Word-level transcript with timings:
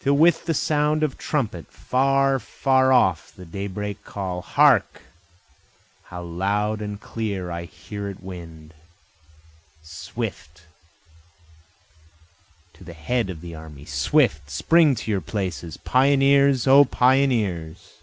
Till 0.00 0.14
with 0.14 0.56
sound 0.56 1.02
of 1.02 1.18
trumpet, 1.18 1.70
Far, 1.70 2.38
far 2.38 2.94
off 2.94 3.30
the 3.30 3.44
daybreak 3.44 4.02
call 4.04 4.40
hark! 4.40 5.02
how 6.04 6.22
loud 6.22 6.80
and 6.80 6.98
clear 6.98 7.50
I 7.50 7.66
hear 7.66 8.08
it 8.08 8.22
wind, 8.22 8.72
Swift! 9.82 10.62
to 12.72 12.84
the 12.84 12.94
head 12.94 13.28
of 13.28 13.42
the 13.42 13.54
army! 13.54 13.84
swift! 13.84 14.48
spring 14.48 14.94
to 14.94 15.10
your 15.10 15.20
places, 15.20 15.76
Pioneers! 15.76 16.66
O 16.66 16.86
pioneers! 16.86 17.96